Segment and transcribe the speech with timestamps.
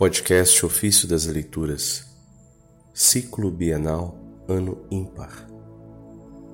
[0.00, 2.06] Podcast Ofício das Leituras,
[2.94, 4.16] Ciclo Bienal,
[4.48, 5.46] Ano Ímpar,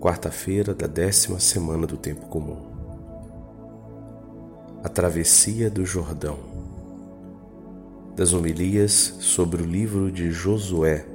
[0.00, 2.58] quarta-feira da décima semana do Tempo Comum.
[4.82, 6.36] A Travessia do Jordão,
[8.16, 11.06] das homilias sobre o livro de Josué,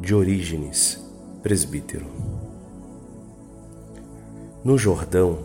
[0.00, 1.00] de Orígenes,
[1.40, 2.06] presbítero.
[4.64, 5.38] No Jordão,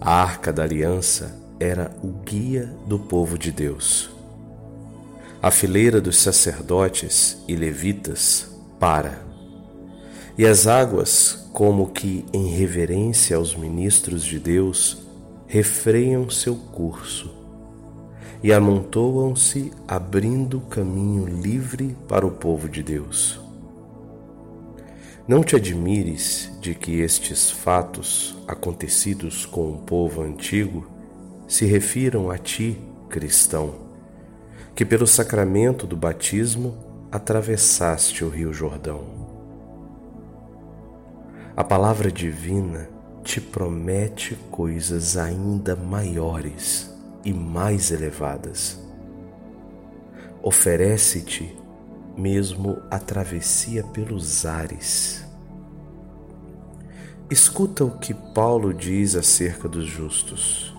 [0.00, 4.18] a Arca da Aliança era o guia do povo de Deus
[5.42, 8.46] a fileira dos sacerdotes e levitas
[8.78, 9.24] para,
[10.36, 14.98] e as águas, como que em reverência aos ministros de Deus,
[15.46, 17.34] refreiam seu curso
[18.42, 23.40] e amontoam-se, abrindo caminho livre para o povo de Deus.
[25.26, 30.86] Não te admires de que estes fatos acontecidos com o povo antigo
[31.48, 33.89] se refiram a ti, cristão
[34.74, 36.76] que pelo sacramento do batismo
[37.10, 39.04] atravessaste o Rio Jordão.
[41.56, 42.88] A palavra divina
[43.22, 46.90] te promete coisas ainda maiores
[47.24, 48.80] e mais elevadas.
[50.42, 51.54] Oferece-te
[52.16, 55.24] mesmo a travessia pelos ares.
[57.28, 60.74] Escuta o que Paulo diz acerca dos justos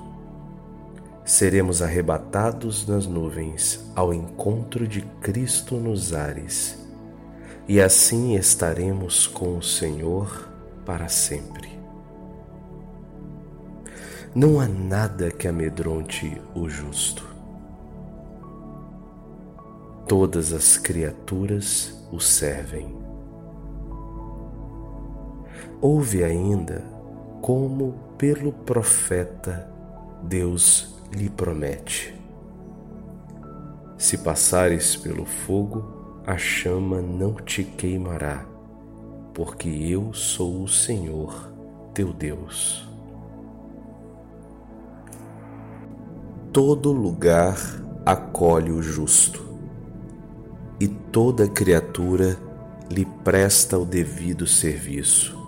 [1.23, 6.78] seremos arrebatados nas nuvens ao encontro de Cristo nos ares,
[7.67, 10.50] e assim estaremos com o Senhor
[10.86, 11.69] para sempre.
[14.33, 17.28] Não há nada que amedronte o justo.
[20.08, 22.95] Todas as criaturas o servem.
[25.81, 26.83] Ouve ainda
[27.41, 29.69] como pelo profeta
[30.23, 32.14] Deus lhe promete:
[33.98, 38.45] Se passares pelo fogo, a chama não te queimará,
[39.34, 41.52] porque eu sou o Senhor
[41.94, 42.88] teu Deus.
[46.53, 47.58] Todo lugar
[48.06, 49.41] acolhe o justo,
[50.80, 52.38] e toda criatura
[52.90, 55.41] lhe presta o devido serviço.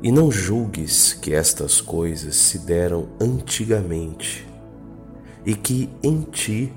[0.00, 4.46] E não julgues que estas coisas se deram antigamente,
[5.44, 6.72] e que em ti,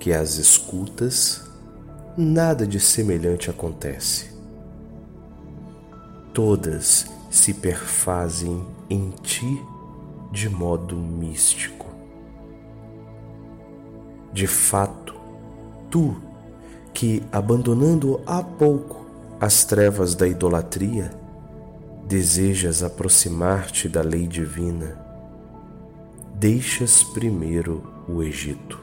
[0.00, 1.42] que as escutas,
[2.16, 4.30] nada de semelhante acontece.
[6.32, 9.62] Todas se perfazem em ti
[10.32, 11.86] de modo místico.
[14.32, 15.14] De fato,
[15.90, 16.16] tu,
[16.92, 19.06] que abandonando há pouco
[19.40, 21.10] as trevas da idolatria,
[22.08, 24.98] desejas aproximar-te da lei divina,
[26.34, 28.80] deixas primeiro o Egito.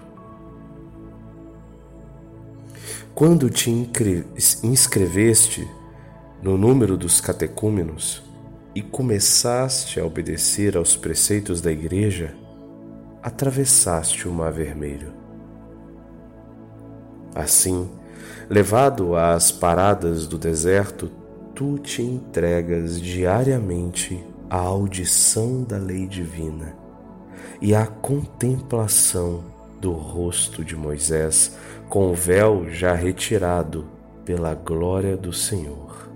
[3.16, 3.72] Quando te
[4.62, 5.68] inscreveste
[6.40, 8.22] no número dos catecúmenos
[8.76, 12.36] e começaste a obedecer aos preceitos da Igreja,
[13.24, 15.12] atravessaste o Mar Vermelho.
[17.34, 17.90] Assim,
[18.48, 21.25] levado às paradas do deserto,
[21.56, 26.76] tu te entregas diariamente à audição da lei divina
[27.62, 29.42] e à contemplação
[29.80, 31.58] do rosto de Moisés
[31.88, 33.88] com o véu já retirado
[34.26, 36.10] pela glória do Senhor.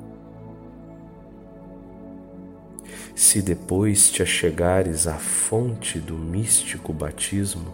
[3.15, 7.73] Se depois te achegares à fonte do místico batismo,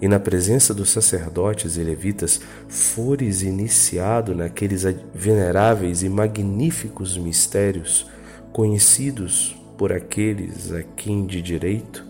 [0.00, 4.84] e na presença dos sacerdotes e levitas fores iniciado naqueles
[5.14, 8.06] veneráveis e magníficos mistérios
[8.52, 12.04] conhecidos por aqueles a quem de direito,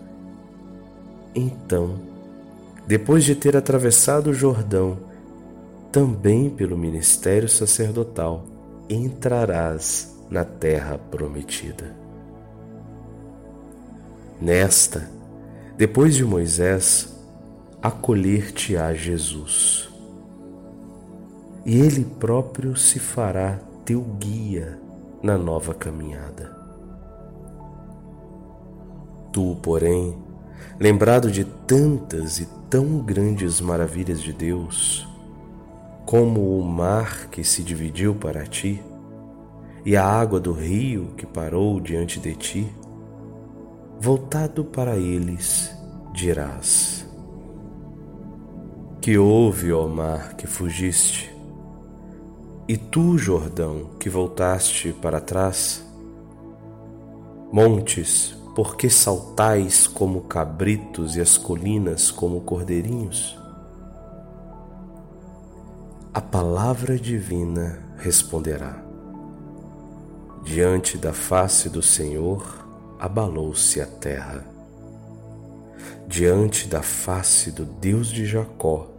[1.35, 1.99] então,
[2.87, 4.97] depois de ter atravessado o Jordão,
[5.91, 8.45] também pelo ministério sacerdotal
[8.89, 11.95] entrarás na terra prometida.
[14.41, 15.09] Nesta,
[15.77, 17.14] depois de Moisés,
[17.85, 19.87] acolher-te-á Jesus.
[21.63, 24.79] E Ele próprio se fará teu guia
[25.21, 26.57] na nova caminhada.
[29.31, 30.17] Tu, porém,
[30.79, 35.07] lembrado de tantas e tão grandes maravilhas de Deus,
[36.07, 38.81] como o mar que se dividiu para ti,
[39.85, 42.75] e a água do rio que parou diante de ti,
[43.99, 45.71] voltado para eles,
[46.11, 47.04] dirás:
[49.05, 51.31] que houve, ó mar, que fugiste?
[52.67, 55.85] E tu, Jordão, que voltaste para trás?
[57.51, 63.37] Montes, por que saltais como cabritos e as colinas como cordeirinhos?
[66.11, 68.83] a palavra divina responderá.
[70.43, 72.65] Diante da face do Senhor
[72.99, 74.43] abalou-se a terra.
[76.07, 78.94] Diante da face do Deus de Jacó,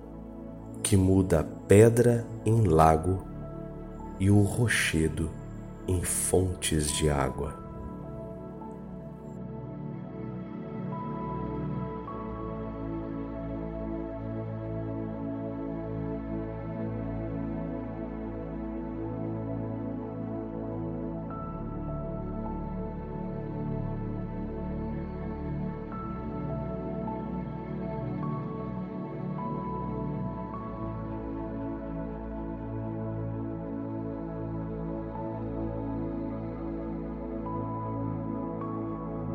[0.83, 3.25] que muda a pedra em lago
[4.19, 5.31] e o rochedo
[5.87, 7.66] em fontes de água.